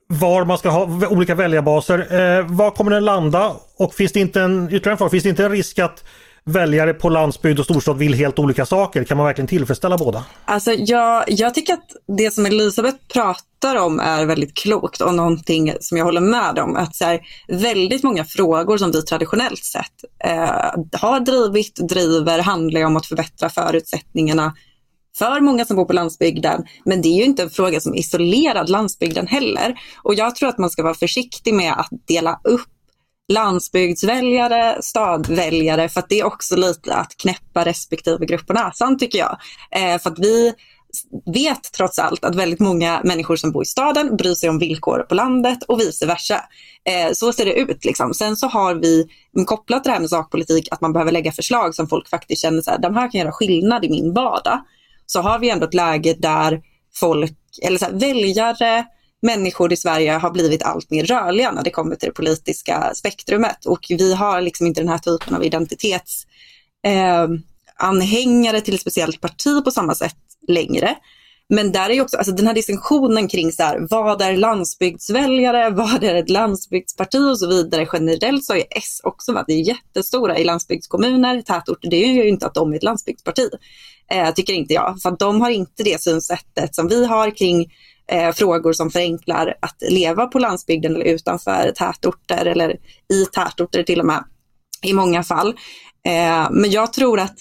[0.07, 1.99] var man ska ha olika väljarbaser.
[1.99, 3.55] Eh, var kommer den landa?
[3.77, 6.03] Och finns det inte en, ytterligare en fråga, finns det inte en risk att
[6.43, 9.03] väljare på landsbygd och storstad vill helt olika saker.
[9.03, 10.25] Kan man verkligen tillfredsställa båda?
[10.45, 15.73] Alltså jag, jag tycker att det som Elisabeth pratar om är väldigt klokt och någonting
[15.79, 16.75] som jag håller med om.
[16.75, 22.85] Att så här, väldigt många frågor som vi traditionellt sett eh, har drivit, driver, handlar
[22.85, 24.53] om att förbättra förutsättningarna
[25.19, 26.63] för många som bor på landsbygden.
[26.85, 29.79] Men det är ju inte en fråga som isolerad landsbygden heller.
[30.03, 32.69] Och jag tror att man ska vara försiktig med att dela upp
[33.29, 39.19] landsbygdsväljare, stadväljare, för att det är också lite att knäppa respektive grupp på näsan tycker
[39.19, 39.37] jag.
[39.71, 40.53] Eh, för att vi
[41.33, 44.99] vet trots allt att väldigt många människor som bor i staden bryr sig om villkor
[44.99, 46.41] på landet och vice versa.
[46.85, 47.85] Eh, så ser det ut.
[47.85, 48.13] Liksom.
[48.13, 51.75] Sen så har vi mm, kopplat det här med sakpolitik att man behöver lägga förslag
[51.75, 54.61] som folk faktiskt känner så här, de här kan göra skillnad i min vardag.
[55.11, 56.61] Så har vi ändå ett läge där
[56.95, 58.85] folk, eller så här, väljare,
[59.21, 63.65] människor i Sverige har blivit allt mer rörliga när det kommer till det politiska spektrumet
[63.65, 66.27] och vi har liksom inte den här typen av identitets
[66.85, 67.27] eh,
[67.75, 70.17] anhängare till ett speciellt parti på samma sätt
[70.47, 70.95] längre.
[71.53, 75.69] Men där är ju också, alltså den här distinktionen kring så här, vad är landsbygdsväljare,
[75.75, 77.87] vad är ett landsbygdsparti och så vidare.
[77.93, 81.89] Generellt så har ju S också varit jättestora i landsbygdskommuner, tätorter.
[81.89, 83.49] Det är ju inte att de är ett landsbygdsparti,
[84.11, 85.01] eh, tycker inte jag.
[85.01, 87.71] För de har inte det synsättet som vi har kring
[88.11, 92.75] eh, frågor som förenklar att leva på landsbygden eller utanför tätorter eller
[93.13, 94.23] i tätorter till och med
[94.83, 95.47] i många fall.
[96.05, 97.35] Eh, men jag tror att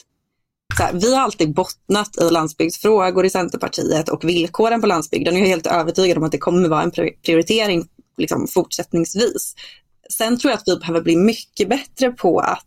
[0.78, 5.37] här, vi har alltid bottnat i landsbygdsfrågor i Centerpartiet och villkoren på landsbygden.
[5.37, 6.90] Jag är helt övertygad om att det kommer vara en
[7.24, 9.54] prioritering liksom, fortsättningsvis.
[10.11, 12.66] Sen tror jag att vi behöver bli mycket bättre på att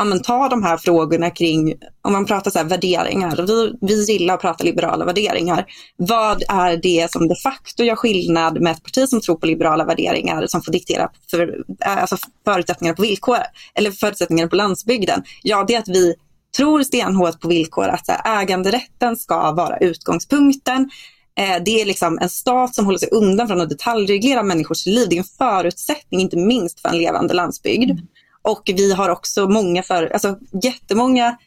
[0.00, 4.04] ja, men, ta de här frågorna kring, om man pratar så här, värderingar, vi, vi
[4.12, 5.64] gillar att prata liberala värderingar.
[5.96, 9.84] Vad är det som de facto gör skillnad med ett parti som tror på liberala
[9.84, 13.36] värderingar som får diktera för, eh, alltså förutsättningar på villkor
[13.74, 15.22] eller förutsättningar på landsbygden?
[15.42, 16.14] Ja, det är att vi
[16.56, 20.90] tror stenhårt på villkor att här, äganderätten ska vara utgångspunkten.
[21.38, 25.06] Eh, det är liksom en stat som håller sig undan från att detaljreglera människors liv.
[25.10, 27.90] Det är en förutsättning, inte minst för en levande landsbygd.
[27.90, 28.06] Mm.
[28.50, 31.38] Och vi har också många, för, alltså jättemånga,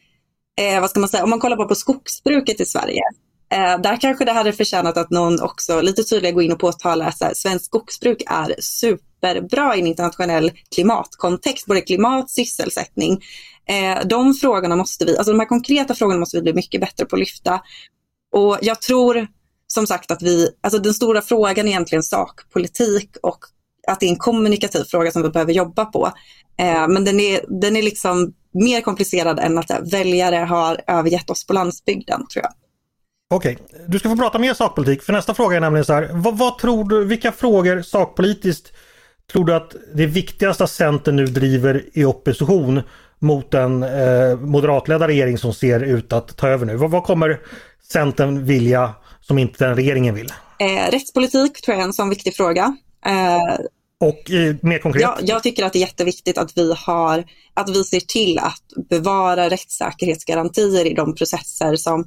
[0.60, 3.02] eh, vad ska man säga, om man kollar bara på skogsbruket i Sverige,
[3.52, 7.06] eh, där kanske det hade förtjänat att någon också lite tydligare går in och påtalar
[7.06, 13.22] att svenskt skogsbruk är superbra i en internationell klimatkontext, både klimat, sysselsättning.
[13.68, 17.04] Eh, de frågorna måste vi, alltså de här konkreta frågorna måste vi bli mycket bättre
[17.04, 17.60] på att lyfta.
[18.32, 19.26] Och jag tror
[19.66, 23.38] som sagt att vi, alltså den stora frågan är egentligen sakpolitik och
[23.86, 26.12] att det är en kommunikativ fråga som vi behöver jobba på.
[26.58, 31.46] Eh, men den är, den är liksom mer komplicerad än att väljare har övergett oss
[31.46, 32.52] på landsbygden tror jag.
[33.30, 36.10] Okej, du ska få prata mer sakpolitik för nästa fråga är nämligen så här.
[36.12, 38.72] Vad, vad, tror du, vilka frågor sakpolitiskt
[39.32, 42.82] tror du att det viktigaste Centern nu driver i opposition
[43.18, 46.76] mot en eh, moderatledda regering som ser ut att ta över nu?
[46.76, 47.40] Vad, vad kommer
[47.92, 50.32] Centern vilja som inte den regeringen vill?
[50.58, 52.76] Eh, rättspolitik tror jag är en sån viktig fråga.
[53.06, 53.64] Eh,
[54.00, 55.02] och eh, mer konkret?
[55.02, 58.88] Ja, jag tycker att det är jätteviktigt att vi, har, att vi ser till att
[58.88, 62.04] bevara rättssäkerhetsgarantier i de processer som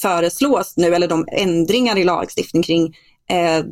[0.00, 2.94] föreslås nu, eller de ändringar i lagstiftning kring
[3.30, 3.64] eh,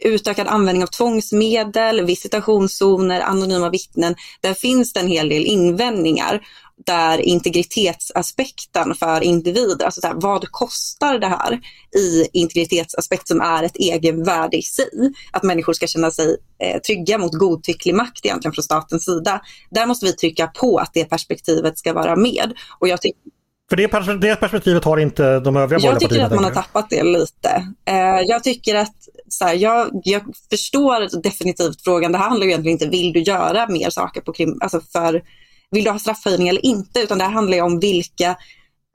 [0.00, 4.14] utökad användning av tvångsmedel, visitationszoner, anonyma vittnen.
[4.40, 6.40] Där finns det en hel del invändningar
[6.86, 11.60] där integritetsaspekten för individer, alltså så här, vad kostar det här
[11.96, 15.12] i integritetsaspekt som är ett egenvärde i sig?
[15.32, 19.40] Att människor ska känna sig eh, trygga mot godtycklig makt egentligen från statens sida.
[19.70, 22.52] Där måste vi trycka på att det perspektivet ska vara med.
[22.78, 23.20] Och jag tycker
[23.70, 27.02] för det, det perspektivet har inte de övriga Jag tycker att man har tappat det
[27.02, 27.48] lite.
[27.84, 28.94] Eh, jag tycker att,
[29.28, 32.12] så här, jag, jag, förstår definitivt frågan.
[32.12, 35.22] Det här handlar ju egentligen inte, vill du göra mer saker på krim, alltså för,
[35.70, 37.00] vill du ha straffhöjning eller inte?
[37.00, 38.36] Utan det här handlar ju om vilka,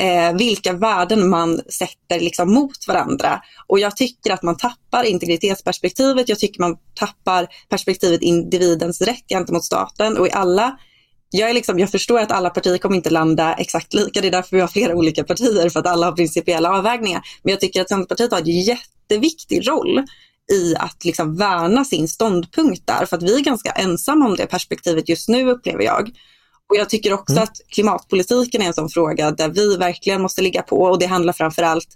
[0.02, 3.42] eh, vilka värden man sätter liksom mot varandra.
[3.68, 6.30] Och jag tycker att man tappar integritetsperspektivet.
[6.30, 10.78] Jag tycker man tappar perspektivet individens rätt gentemot staten och i alla
[11.39, 14.21] jag, är liksom, jag förstår att alla partier kommer inte landa exakt lika.
[14.21, 17.21] Det är därför vi har flera olika partier, för att alla har principiella avvägningar.
[17.43, 20.04] Men jag tycker att Centerpartiet har en jätteviktig roll
[20.52, 23.06] i att liksom värna sin ståndpunkt där.
[23.06, 26.10] För att vi är ganska ensamma om det perspektivet just nu upplever jag.
[26.69, 27.43] Och jag tycker också mm.
[27.43, 31.34] att klimatpolitiken är en sån fråga där vi verkligen måste ligga på och det handlar
[31.34, 31.88] framför allt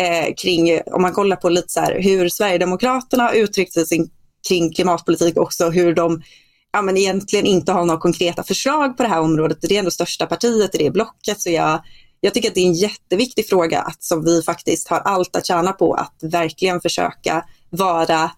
[0.00, 4.10] eh, kring, om man kollar på lite så här, hur Sverigedemokraterna uttryckt sig
[4.48, 6.22] kring klimatpolitik också, hur de
[6.76, 9.58] ja, men egentligen inte har några konkreta förslag på det här området.
[9.60, 11.40] Det är ändå största partiet i det blocket.
[11.40, 11.80] Så jag,
[12.20, 15.46] jag tycker att det är en jätteviktig fråga att, som vi faktiskt har allt att
[15.46, 18.30] tjäna på att verkligen försöka vara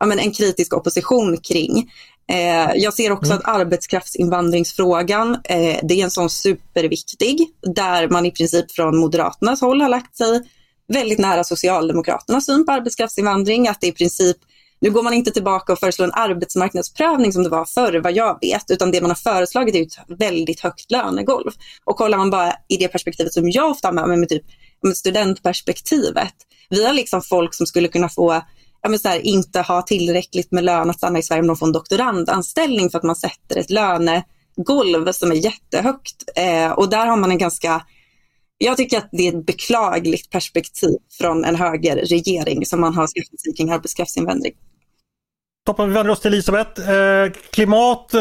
[0.00, 1.90] ja, men en kritisk opposition kring.
[2.32, 3.38] Eh, jag ser också mm.
[3.38, 9.80] att arbetskraftsinvandringsfrågan, eh, det är en sån superviktig, där man i princip från Moderaternas håll
[9.80, 10.42] har lagt sig
[10.88, 14.36] väldigt nära Socialdemokraternas syn på arbetskraftsinvandring, att det i princip
[14.84, 18.38] nu går man inte tillbaka och föreslår en arbetsmarknadsprövning som det var förr vad jag
[18.40, 21.50] vet, utan det man har föreslagit är ett väldigt högt lönegolv.
[21.84, 24.42] Och kollar man bara i det perspektivet som jag ofta har med mig med, typ,
[24.82, 26.34] med studentperspektivet.
[26.70, 28.42] Vi har liksom folk som skulle kunna få
[28.82, 31.66] ja, så här, inte ha tillräckligt med lön att stanna i Sverige om de får
[31.66, 36.30] en doktorandanställning för att man sätter ett lönegolv som är jättehögt.
[36.36, 37.82] Eh, och där har man en ganska
[38.58, 43.40] Jag tycker att det är ett beklagligt perspektiv från en högerregering som man har skaffat
[43.40, 44.52] sig kring arbetskraftsinvandring.
[45.66, 46.90] Toppen, vi vänder oss till Elisabeth.
[46.90, 48.20] Eh, klimat, eh,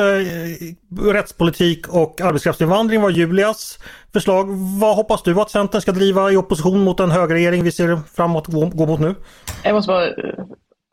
[1.13, 3.79] rättspolitik och arbetskraftsinvandring var Julias
[4.13, 4.45] förslag.
[4.79, 8.47] Vad hoppas du att Centern ska driva i opposition mot den högerregering vi ser framåt
[8.47, 9.15] gå, gå mot nu?
[9.63, 10.06] Jag måste bara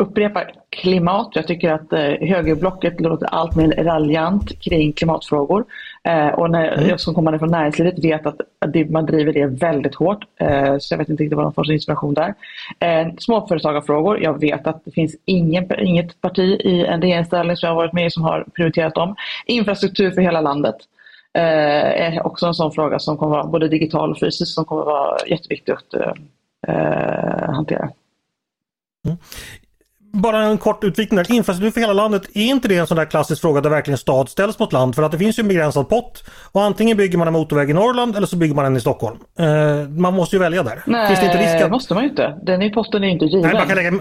[0.00, 1.30] upprepa klimat.
[1.34, 5.64] Jag tycker att eh, högerblocket låter allt mer raljant kring klimatfrågor.
[6.04, 6.88] Eh, och när mm.
[6.88, 10.24] jag som kommande från näringslivet vet att, att det, man driver det väldigt hårt.
[10.40, 12.34] Eh, så jag vet inte riktigt vad de får sin inspiration där.
[12.78, 14.22] Eh, småföretagarfrågor.
[14.22, 17.92] Jag vet att det finns ingen, inget parti i en regeringsställning som jag har varit
[17.92, 19.16] med i som har prioriterat dem.
[19.46, 20.76] Infrastruktur för hela landet
[21.34, 21.42] eh,
[22.06, 25.16] är också en sån fråga som kommer vara både digital och fysisk som kommer vara
[25.26, 25.94] jätteviktig att
[26.68, 27.90] eh, hantera.
[29.06, 29.18] Mm
[30.12, 31.24] bara en kort utvikning.
[31.28, 34.28] Infrastruktur för hela landet, är inte det en sån där klassisk fråga där verkligen stad
[34.28, 34.94] ställs mot land?
[34.94, 36.24] För att det finns ju en begränsad pott.
[36.52, 39.18] Och antingen bygger man en motorväg i Norrland eller så bygger man en i Stockholm.
[39.40, 40.82] Uh, man måste ju välja där.
[40.86, 41.70] Nej, finns det inte risk att...
[41.70, 42.38] måste man ju inte.
[42.42, 43.42] Den i potten är inte given.
[43.42, 43.92] Nej, man kan lägga...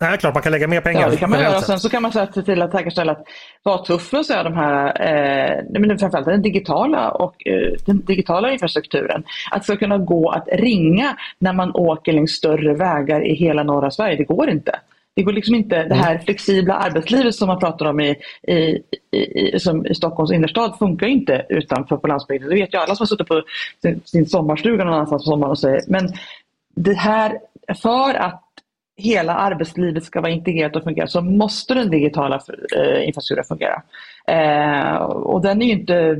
[0.00, 1.00] Nej, klart man kan lägga mer pengar.
[1.00, 1.60] Ja, det kan man göra.
[1.60, 3.24] Sen så kan man se till att säkerställa att
[3.62, 8.52] vara tuff och säga de här, eh, men framförallt den digitala och eh, den digitala
[8.52, 9.24] infrastrukturen.
[9.50, 13.62] Att det ska kunna gå att ringa när man åker längs större vägar i hela
[13.62, 14.72] norra Sverige, det går inte.
[15.16, 16.24] Det går liksom inte, det här mm.
[16.24, 18.16] flexibla arbetslivet som man pratar om i,
[18.48, 22.48] i, i, som i Stockholms innerstad funkar inte utanför på landsbygden.
[22.48, 23.42] Det vet ju alla som har suttit på
[23.82, 25.80] sin, sin sommarstuga någon annanstans på sommaren och säger.
[25.88, 26.08] Men
[26.74, 27.38] det här,
[27.82, 28.42] för att
[28.96, 32.40] hela arbetslivet ska vara integrerat och fungera så måste den digitala
[32.76, 33.82] eh, infrastrukturen fungera.
[34.26, 36.16] Eh, och den är inte,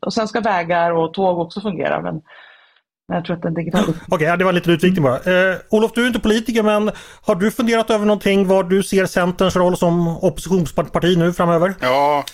[0.00, 2.00] och sen ska vägar och tåg också fungera.
[2.02, 2.22] Men,
[3.08, 3.84] men jag tror att den digitala...
[3.88, 5.50] Okej, okay, det var lite utvikning bara.
[5.50, 6.90] Eh, Olof, du är inte politiker men
[7.22, 11.74] har du funderat över någonting var du ser Centerns roll som oppositionsparti nu framöver?
[11.80, 12.24] Ja,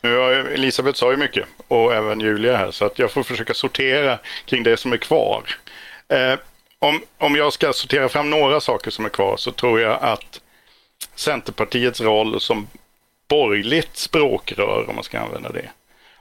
[0.00, 3.54] nu har Elisabeth sa ju mycket och även Julia här så att jag får försöka
[3.54, 5.42] sortera kring det som är kvar.
[6.08, 6.38] Eh,
[6.78, 10.40] om, om jag ska sortera fram några saker som är kvar så tror jag att
[11.14, 12.66] Centerpartiets roll som
[13.28, 15.70] borgerligt språkrör, om man ska använda det,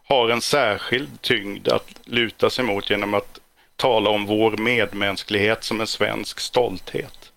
[0.04, 3.40] har en särskild tyngd att luta sig mot genom att
[3.80, 7.32] tala om vår medmänsklighet som en svensk stolthet.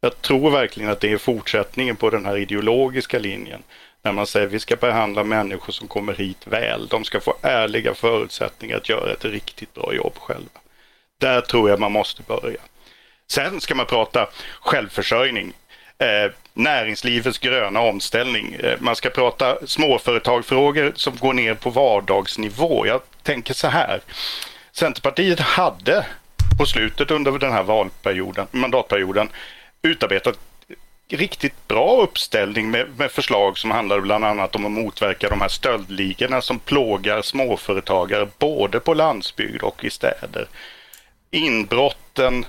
[0.00, 3.62] Jag tror verkligen att det är fortsättningen på den här ideologiska linjen.
[4.02, 6.86] När man säger att vi ska behandla människor som kommer hit väl.
[6.88, 10.60] De ska få ärliga förutsättningar att göra ett riktigt bra jobb själva.
[11.20, 12.60] Där tror jag man måste börja.
[13.30, 14.28] Sen ska man prata
[14.60, 15.52] självförsörjning.
[15.98, 18.54] Eh, näringslivets gröna omställning.
[18.54, 22.86] Eh, man ska prata småföretagfrågor som går ner på vardagsnivå.
[22.86, 24.00] Jag tänker så här.
[24.78, 26.06] Centerpartiet hade
[26.58, 29.28] på slutet under den här valperioden, mandatperioden
[29.82, 30.38] utarbetat
[31.08, 35.48] riktigt bra uppställning med, med, förslag som handlar bland annat om att motverka de här
[35.48, 40.48] stöldligorna som plågar småföretagare både på landsbygd och i städer.
[41.30, 42.46] Inbrotten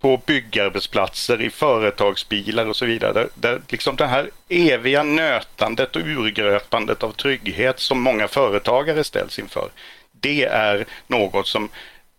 [0.00, 3.12] på byggarbetsplatser, i företagsbilar och så vidare.
[3.12, 9.38] Där, där liksom det här eviga nötandet och urgröpandet av trygghet som många företagare ställs
[9.38, 9.68] inför
[10.20, 11.68] det är något som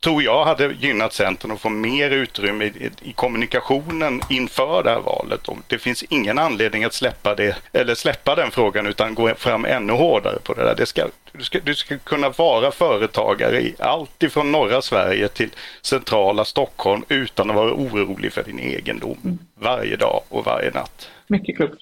[0.04, 5.00] tror jag hade gynnat Centern att få mer utrymme i, i, kommunikationen inför det här
[5.00, 5.48] valet.
[5.48, 9.66] Och det finns ingen anledning att släppa, det, eller släppa den frågan utan gå fram
[9.66, 10.76] ännu hårdare på det där.
[10.76, 15.50] Det ska, du, ska, du ska kunna vara företagare i allt ifrån norra Sverige till
[15.82, 21.10] centrala Stockholm utan att vara orolig för din egendom varje dag och varje natt.
[21.28, 21.82] Mycket klokt.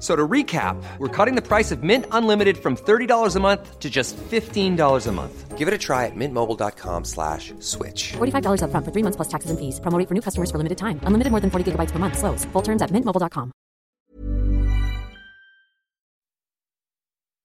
[0.00, 3.90] So to recap, we're cutting the price of Mint Unlimited from $30 a month to
[3.90, 5.58] just $15 a month.
[5.58, 8.12] Give it a try at mintmobile.com slash switch.
[8.12, 9.78] $45 up front for three months plus taxes and fees.
[9.80, 11.00] Promoting for new customers for limited time.
[11.04, 12.16] Unlimited more than 40 gigabytes per month.
[12.16, 12.46] Slows.
[12.46, 13.52] Full terms at mintmobile.com.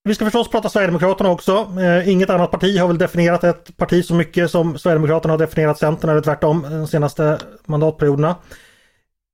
[0.04, 1.68] Vi ska förstås prata Sverigedemokraterna också.
[1.80, 5.78] Eh, inget annat parti har väl definierat ett parti så mycket som Sverigedemokraterna har definierat
[5.78, 8.36] Centern eller tvärtom de senaste mandatperioderna.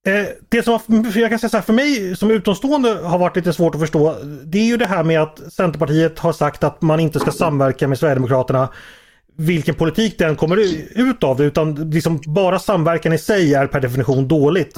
[0.07, 0.81] Eh, det som
[1.15, 4.17] jag kan säga så här, för mig som utomstående har varit lite svårt att förstå.
[4.45, 7.89] Det är ju det här med att Centerpartiet har sagt att man inte ska samverka
[7.89, 8.69] med Sverigedemokraterna.
[9.37, 10.57] Vilken politik den kommer
[11.01, 14.77] ut av det utan liksom bara samverkan i sig är per definition dåligt.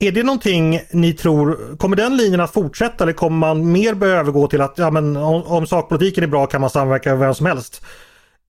[0.00, 4.14] Är det någonting ni tror, kommer den linjen att fortsätta eller kommer man mer börja
[4.14, 7.34] övergå till att ja, men om, om sakpolitiken är bra kan man samverka med vem
[7.34, 7.84] som helst?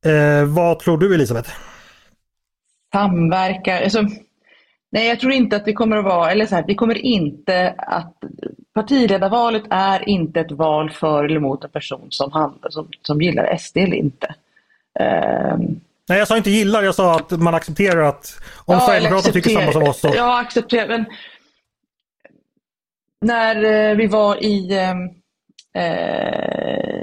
[0.06, 1.50] Eh, vad tror du Elisabeth?
[2.94, 4.08] Samverka, alltså
[4.92, 7.74] Nej, jag tror inte att vi kommer att vara, eller så här, vi kommer inte
[7.78, 8.14] att
[8.74, 13.58] partiledarvalet är inte ett val för eller emot en person som, handlar, som, som gillar
[13.58, 14.36] SD eller inte.
[15.00, 19.34] Um, Nej, jag sa inte gillar, jag sa att man accepterar att om ja, Sverigedemokraterna
[19.34, 20.12] tycker samma som oss så...
[20.16, 21.06] Ja, accepterar, men
[23.22, 25.10] när eh, vi var i ehm,
[25.74, 26.99] eh,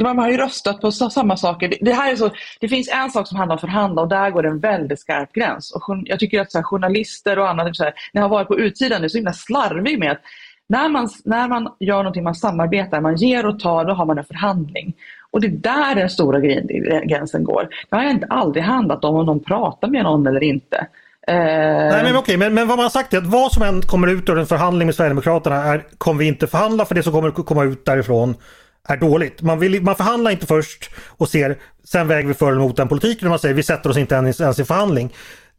[0.00, 1.74] man har ju röstat på samma saker.
[1.80, 4.42] Det, här är så, det finns en sak som handlar om förhandla och där går
[4.42, 5.72] det en väldigt skarp gräns.
[5.72, 8.48] Och jag tycker att så här, journalister och annat, så här, när jag har varit
[8.48, 10.20] på utsidan, är så himla slarvig med att
[10.68, 14.18] när man, när man gör någonting, man samarbetar, man ger och tar, då har man
[14.18, 14.94] en förhandling.
[15.30, 16.40] Och det är där den stora
[17.04, 17.68] gränsen går.
[17.90, 20.86] Det har inte aldrig handlat om om någon pratar med någon eller inte.
[21.28, 23.82] Eh, Nej men okej, men, men vad man har sagt är att vad som än
[23.82, 27.12] kommer ut ur en förhandling med Sverigedemokraterna är, kommer vi inte förhandla för det som
[27.12, 28.34] kommer komma ut därifrån
[28.88, 29.42] är dåligt.
[29.42, 32.88] Man, vill, man förhandlar inte först och ser, sen väger vi för eller emot den
[32.88, 33.28] politiken.
[33.28, 35.14] Man säger vi sätter oss inte ens, ens i förhandling.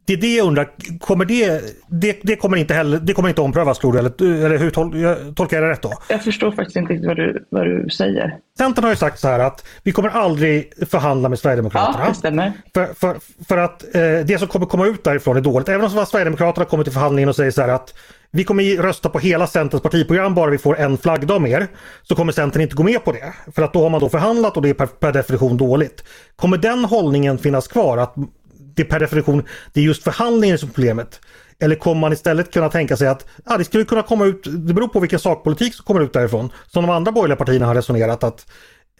[0.06, 3.40] Det är det jag undrar, kommer det, det, det kommer inte heller, det kommer inte
[3.40, 3.98] omprövas tror du?
[3.98, 5.92] Eller, eller hur tol, jag, tolkar jag det rätt då?
[6.08, 8.36] Jag förstår faktiskt inte riktigt vad du, vad du säger.
[8.58, 11.98] Centern har ju sagt så här att vi kommer aldrig förhandla med Sverigedemokraterna.
[12.04, 12.52] Ja, det stämmer.
[12.74, 13.16] För, för,
[13.48, 15.68] för att eh, det som kommer komma ut därifrån är dåligt.
[15.68, 17.94] Även om Sverigedemokraterna kommer till förhandlingen och säger så här att
[18.32, 21.68] vi kommer rösta på hela Centerns partiprogram bara vi får en flaggdag mer.
[22.02, 23.34] Så kommer Centern inte gå med på det.
[23.54, 26.04] För att då har man då förhandlat och det är per, per definition dåligt.
[26.36, 27.98] Kommer den hållningen finnas kvar?
[27.98, 28.14] Att
[28.76, 31.20] det per definition, det är just förhandlingen som är problemet.
[31.62, 34.74] Eller kommer man istället kunna tänka sig att ja, det skulle kunna komma ut, det
[34.74, 36.52] beror på vilken sakpolitik som kommer ut därifrån.
[36.66, 38.46] Som de andra borgerliga partierna har resonerat att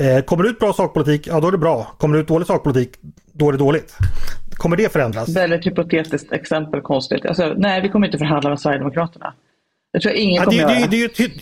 [0.01, 1.95] eh, kommer det ut bra sakpolitik, ja då är det bra.
[1.99, 2.91] Kommer det ut dålig sakpolitik,
[3.33, 3.97] då är det dåligt.
[4.51, 5.29] Kommer det förändras?
[5.29, 7.27] Väldigt hypotetiskt exempel, konstigt.
[7.27, 9.35] Alltså, nej, vi kommer inte förhandla med Sverigedemokraterna.
[9.93, 10.97] Jag tror ingen kommer ja, det, göra det.
[10.97, 11.33] Det, det,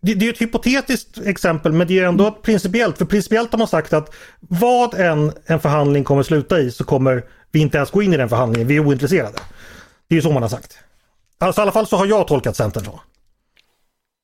[0.00, 2.98] det, det är ett hypotetiskt exempel men det är ändå ett principiellt.
[2.98, 7.24] För principiellt har man sagt att vad än en förhandling kommer sluta i så kommer
[7.52, 8.68] vi inte ens gå in i den förhandlingen.
[8.68, 9.38] Vi är ointresserade.
[10.08, 10.78] Det är ju så man har sagt.
[11.38, 13.00] Alltså i alla fall så har jag tolkat Centern så.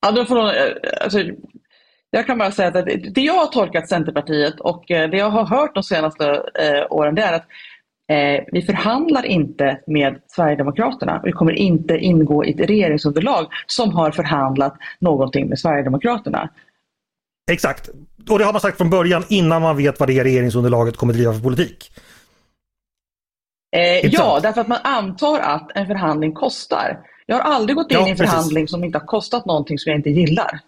[0.02, 1.18] Ja, då får de, eh, alltså,
[2.14, 5.46] jag kan bara säga att det jag har tolkat Centerpartiet och eh, det jag har
[5.46, 7.46] hört de senaste eh, åren det är att
[8.08, 11.20] eh, vi förhandlar inte med Sverigedemokraterna.
[11.24, 16.48] Vi kommer inte ingå i ett regeringsunderlag som har förhandlat någonting med Sverigedemokraterna.
[17.50, 17.88] Exakt.
[18.30, 21.32] Och det har man sagt från början innan man vet vad det regeringsunderlaget kommer driva
[21.32, 21.92] för politik.
[23.76, 26.98] Eh, ja, därför att man antar att en förhandling kostar.
[27.26, 29.90] Jag har aldrig gått in ja, i en förhandling som inte har kostat någonting som
[29.90, 30.60] jag inte gillar.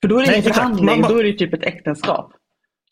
[0.00, 2.32] För då är det ingen förhandling, man, då är det typ ett äktenskap.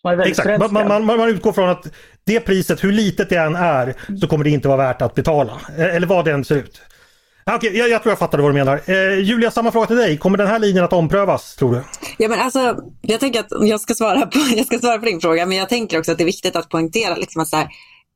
[0.05, 1.87] Man exakt, man, man, man, utgår från att
[2.25, 5.53] det priset, hur litet det än är, så kommer det inte vara värt att betala.
[5.79, 6.81] Eh, eller vad det än ser ut.
[7.47, 8.81] Okej, jag, jag tror jag fattar vad du menar.
[8.87, 10.19] Eh, Julia, samma fråga till dig.
[10.19, 11.83] Kommer den här linjen att omprövas, tror du?
[12.19, 15.21] Ja, men alltså, jag tänker att jag ska, svara på, jag ska svara på din
[15.21, 17.69] fråga, men jag tänker också att det är viktigt att poängtera liksom att så här,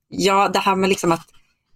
[0.09, 1.27] ja, det här med liksom att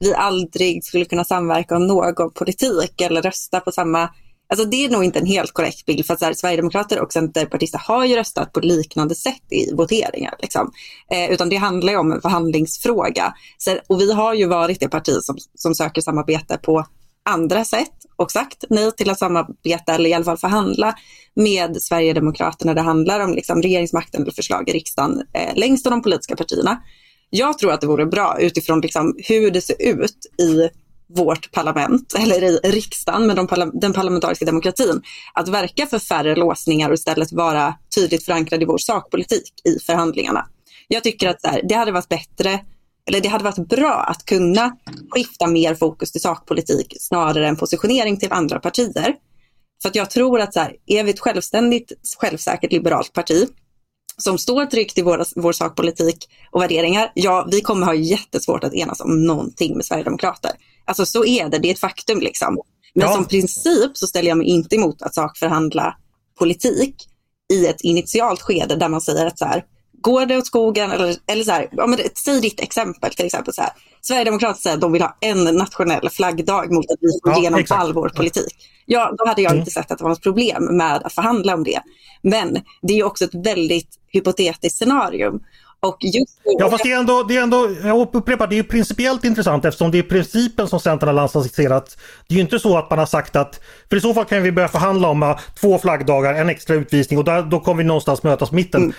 [0.00, 4.08] vi aldrig skulle kunna samverka om någon politik eller rösta på samma
[4.48, 7.12] Alltså det är nog inte en helt korrekt bild för att så här, Sverigedemokrater och
[7.12, 10.34] Centerpartister har ju röstat på liknande sätt i voteringar.
[10.38, 10.72] Liksom.
[11.10, 13.34] Eh, utan det handlar ju om en förhandlingsfråga.
[13.58, 16.86] Så, och vi har ju varit det parti som, som söker samarbete på
[17.28, 20.94] andra sätt och sagt nej till att samarbeta eller i alla fall förhandla
[21.34, 22.74] med Sverigedemokraterna.
[22.74, 26.82] Det handlar om liksom, regeringsmakten eller förslag i riksdagen eh, längst av de politiska partierna.
[27.30, 30.68] Jag tror att det vore bra utifrån liksom hur det ser ut i
[31.08, 35.02] vårt parlament, eller i riksdagen med de, den parlamentariska demokratin,
[35.34, 40.46] att verka för färre låsningar och istället vara tydligt förankrad i vår sakpolitik i förhandlingarna.
[40.88, 42.60] Jag tycker att här, det hade varit bättre,
[43.08, 44.76] eller det hade varit bra att kunna
[45.10, 49.14] skifta mer fokus till sakpolitik snarare än positionering till andra partier.
[49.82, 53.48] För att jag tror att så här, är vi ett självständigt, självsäkert liberalt parti
[54.22, 58.74] som står tryggt i vår, vår sakpolitik och värderingar, ja, vi kommer ha jättesvårt att
[58.74, 60.50] enas om någonting med Sverigedemokrater.
[60.84, 62.60] Alltså så är det, det är ett faktum liksom.
[62.94, 63.14] Men ja.
[63.14, 65.96] som princip så ställer jag mig inte emot att sakförhandla
[66.38, 66.94] politik
[67.52, 69.64] i ett initialt skede där man säger att så här,
[70.06, 73.54] går det åt skogen eller, eller så här, ja, men, säg ditt exempel till exempel
[73.54, 73.70] så här.
[74.00, 77.60] Sverigedemokraterna säger att de vill ha en nationell flaggdag mot att vi får ja, igenom
[77.60, 77.80] exakt.
[77.80, 78.54] all vår politik.
[78.86, 79.60] Ja, då hade jag mm.
[79.60, 81.80] inte sett att det var något problem med att förhandla om det.
[82.22, 85.40] Men det är också ett väldigt hypotetiskt scenarium.
[85.80, 89.24] Och just Ja fast det är, ändå, det är ändå, jag upprepar, det är principiellt
[89.24, 91.98] intressant eftersom det är principen som Centern har lanserat.
[92.28, 94.42] Det är ju inte så att man har sagt att, för i så fall kan
[94.42, 97.84] vi börja förhandla om uh, två flaggdagar, en extra utvisning och där, då kommer vi
[97.84, 98.82] någonstans mötas mitten.
[98.82, 98.94] Mm.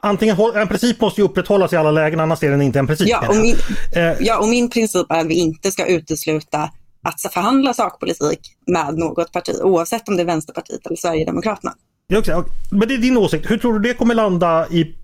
[0.00, 3.08] Antingen, en princip måste ju upprätthållas i alla lägen annars är den inte en princip.
[3.08, 3.56] Ja och, min,
[3.96, 4.12] eh.
[4.20, 6.70] ja, och min princip är att vi inte ska utesluta
[7.02, 11.74] att förhandla sakpolitik med något parti oavsett om det är Vänsterpartiet eller Sverigedemokraterna.
[12.10, 12.42] Ja, okay.
[12.70, 13.50] Men det är din åsikt.
[13.50, 14.94] Hur tror du det kommer landa i...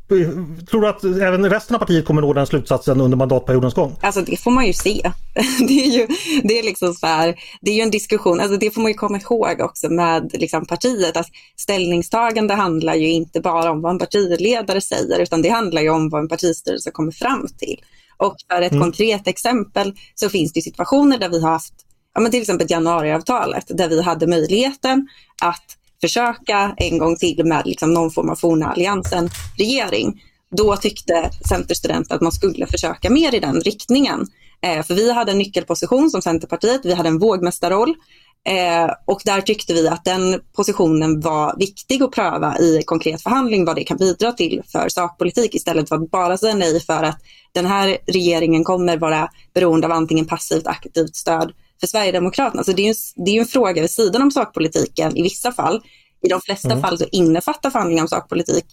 [0.71, 3.97] Tror du att även resten av partiet kommer nå den slutsatsen under mandatperiodens gång?
[4.01, 5.13] Alltså det får man ju se.
[5.69, 6.07] Det är ju,
[6.43, 8.95] det är liksom så här, det är ju en diskussion, alltså det får man ju
[8.95, 11.27] komma ihåg också med liksom partiet, att
[11.57, 16.09] ställningstagande handlar ju inte bara om vad en partiledare säger, utan det handlar ju om
[16.09, 17.81] vad en partistyrelse kommer fram till.
[18.17, 18.83] Och för ett mm.
[18.83, 21.75] konkret exempel så finns det situationer där vi har haft,
[22.15, 25.09] ja men till exempel januariavtalet, där vi hade möjligheten
[25.43, 30.23] att försöka en gång till med liksom någon form av forna alliansen regering.
[30.57, 34.27] Då tyckte Centerstudenter att man skulle försöka mer i den riktningen.
[34.63, 37.95] Eh, för vi hade en nyckelposition som Centerpartiet, vi hade en vågmästarroll
[38.49, 43.65] eh, och där tyckte vi att den positionen var viktig att pröva i konkret förhandling
[43.65, 47.19] vad det kan bidra till för sakpolitik istället för att bara säga nej för att
[47.53, 52.65] den här regeringen kommer vara beroende av antingen passivt aktivt stöd för Sverigedemokraterna.
[52.65, 52.95] Så det är, ju,
[53.25, 55.83] det är en fråga vid sidan om sakpolitiken i vissa fall.
[56.23, 56.83] I de flesta mm.
[56.83, 58.65] fall så innefattar förhandlingar om sakpolitik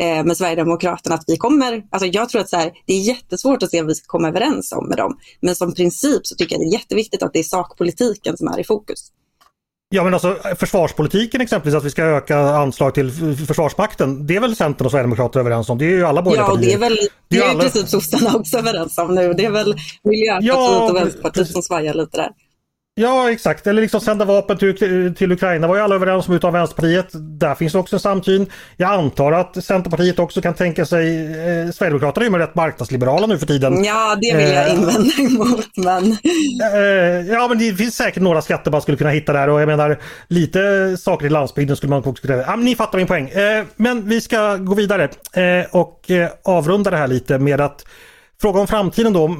[0.00, 3.62] eh, med Sverigedemokraterna att vi kommer, alltså jag tror att så här, det är jättesvårt
[3.62, 5.18] att se vad vi ska komma överens om med dem.
[5.40, 8.60] Men som princip så tycker jag det är jätteviktigt att det är sakpolitiken som är
[8.60, 9.12] i fokus.
[9.94, 14.26] Ja men alltså försvarspolitiken exempelvis, att vi ska öka anslag till Försvarsmakten.
[14.26, 15.78] Det är väl Centern och Sverigedemokraterna överens om?
[15.78, 16.70] Det är ju alla borgerliga partier.
[16.70, 17.64] Ja, och det är väl det är, är alla...
[17.64, 19.32] i princip sossarna också överens om nu.
[19.32, 19.74] Det är väl
[20.04, 22.30] Miljöpartiet ja, och Vänsterpartiet som svajar lite där.
[22.94, 26.52] Ja exakt, eller liksom sända vapen till, till Ukraina var ju alla överens om utan
[26.52, 27.08] Vänsterpartiet.
[27.12, 28.46] Där finns också en samsyn.
[28.76, 33.38] Jag antar att Centerpartiet också kan tänka sig, eh, Sverigedemokraterna är ju rätt marknadsliberala nu
[33.38, 33.84] för tiden.
[33.84, 36.16] Ja det vill jag eh, invända emot men...
[36.74, 39.66] Eh, ja men det finns säkert några skatter man skulle kunna hitta där och jag
[39.66, 42.36] menar lite saker i landsbygden skulle man också kunna...
[42.36, 43.28] Ja, men ni fattar min poäng.
[43.28, 47.84] Eh, men vi ska gå vidare eh, och eh, avrunda det här lite med att
[48.42, 49.36] fråga om framtiden då,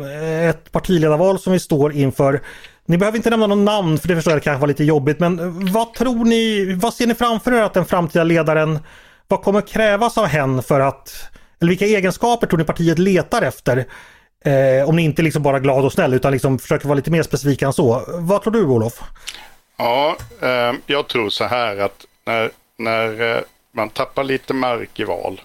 [0.49, 2.41] ett partiledarval som vi står inför.
[2.93, 5.67] Ni behöver inte nämna någon namn för det förstår jag kanske var lite jobbigt men
[5.73, 8.79] vad tror ni, vad ser ni framför er att den framtida ledaren,
[9.29, 11.31] vad kommer krävas av hen för att,
[11.61, 13.85] eller vilka egenskaper tror ni partiet letar efter?
[14.45, 17.11] Eh, om ni inte liksom bara är glad och snäll utan liksom försöker vara lite
[17.11, 18.05] mer specifika än så.
[18.09, 19.03] Vad tror du Olof?
[19.77, 23.43] Ja, eh, jag tror så här att när, när eh,
[23.75, 25.41] man tappar lite mark i val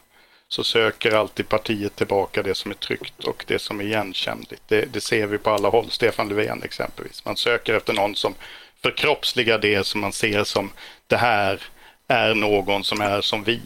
[0.50, 4.62] så söker alltid partiet tillbaka det som är tryggt och det som är igenkännligt.
[4.68, 5.92] Det, det, ser vi på alla håll.
[5.92, 7.26] Stefan Löfven exempelvis.
[7.26, 8.36] Man söker efter någon som
[8.82, 10.72] förkroppsligar det som man ser som
[11.08, 11.62] det här
[12.08, 13.62] är någon som är som vi.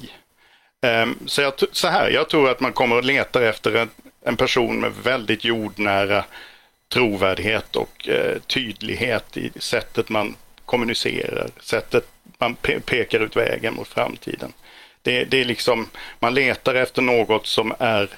[0.82, 3.90] Um, så, jag, så här, jag tror att man kommer att leta efter en,
[4.26, 6.26] en person med väldigt jordnära
[6.90, 12.08] trovärdighet och eh, tydlighet i sättet man kommunicerar, sättet
[12.38, 14.54] man pe pekar ut vägen mot framtiden.
[15.02, 15.90] Det, det är liksom,
[16.20, 18.10] man letar efter något som är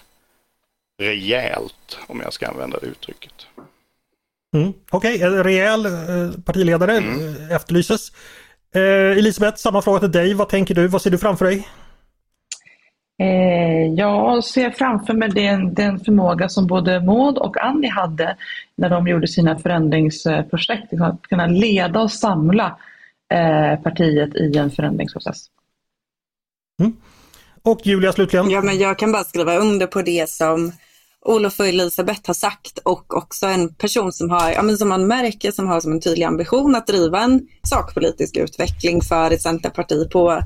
[1.02, 3.48] rejält, om jag ska använda det uttrycket.
[4.56, 5.30] Mm, Okej, okay.
[5.30, 5.92] rejäl eh,
[6.46, 7.50] partiledare mm.
[7.50, 8.12] Eh, efterlyses.
[8.76, 10.34] Eh, Elisabeth, samma fråga till dig.
[10.34, 10.88] Vad tänker du?
[10.88, 11.68] Vad ser du framför dig?
[13.20, 18.38] Eh, jag ser framför mig den, den förmåga som både Maud och Annie hade
[18.76, 20.92] när de gjorde sina förändringsprojekt.
[20.92, 22.78] Liksom att kunna leda och samla
[23.34, 25.50] eh, partiet i en förändringsprocess.
[26.80, 26.94] Mm.
[27.64, 28.50] Och Julia slutligen?
[28.50, 30.72] Ja, men jag kan bara skriva under på det som
[31.26, 35.08] Olof och Elisabeth har sagt och också en person som har, ja, men som man
[35.08, 40.10] märker som har som en tydlig ambition att driva en sakpolitisk utveckling för ett centerparti
[40.12, 40.42] på,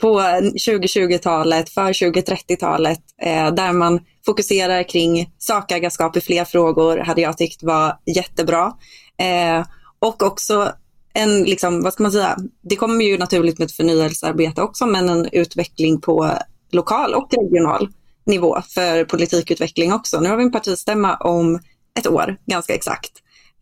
[0.00, 7.38] på 2020-talet, för 2030-talet, eh, där man fokuserar kring sakägarskap i fler frågor, hade jag
[7.38, 8.72] tyckt var jättebra.
[9.18, 9.66] Eh,
[9.98, 10.72] och också
[11.14, 15.08] en, liksom, vad ska man säga, det kommer ju naturligt med ett förnyelsearbete också, men
[15.08, 16.38] en utveckling på
[16.70, 17.88] lokal och regional
[18.26, 20.20] nivå för politikutveckling också.
[20.20, 21.60] Nu har vi en partistämma om
[21.98, 23.12] ett år, ganska exakt.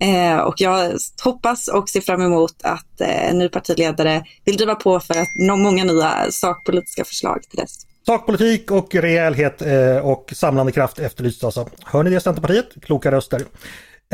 [0.01, 0.93] Eh, och jag
[1.25, 5.29] hoppas och ser fram emot att eh, en ny partiledare vill driva på för att
[5.41, 7.87] nå många nya sakpolitiska förslag till dess.
[8.07, 11.69] Sakpolitik och rejälhet eh, och samlande kraft efterlysts alltså.
[11.85, 12.67] Hör ni det Centerpartiet?
[12.83, 13.45] Kloka röster.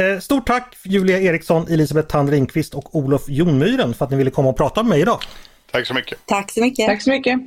[0.00, 4.30] Eh, stort tack Julia Eriksson, Elisabeth Thand Ringqvist och Olof Jonmyren för att ni ville
[4.30, 5.18] komma och prata med mig idag.
[5.72, 6.18] Tack så mycket.
[6.26, 6.86] Tack så mycket.
[6.86, 7.40] Tack så mycket.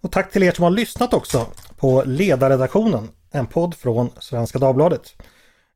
[0.00, 5.14] Och tack till er som har lyssnat också på Ledarredaktionen, en podd från Svenska Dagbladet.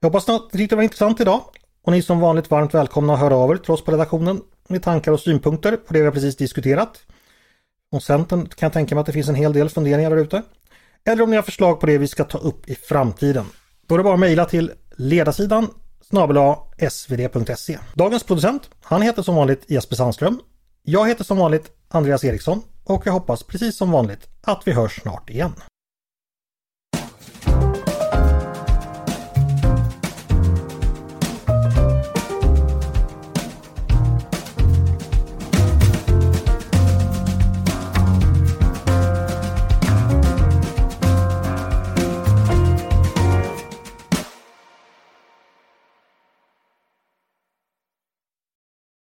[0.01, 1.41] Jag hoppas att ni tyckte det var intressant idag
[1.83, 4.83] och ni som vanligt varmt välkomna att höra av er till oss på redaktionen med
[4.83, 6.99] tankar och synpunkter på det vi har precis diskuterat.
[7.93, 10.43] Om Centern kan jag tänka mig att det finns en hel del funderingar där ute.
[11.05, 13.47] Eller om ni har förslag på det vi ska ta upp i framtiden.
[13.87, 15.69] Då är det bara att mejla till ledarsidan
[16.01, 16.55] snabel
[16.91, 17.79] svd.se.
[17.95, 20.41] Dagens producent, han heter som vanligt Jesper Sandström.
[20.83, 25.01] Jag heter som vanligt Andreas Eriksson och jag hoppas precis som vanligt att vi hörs
[25.03, 25.53] snart igen.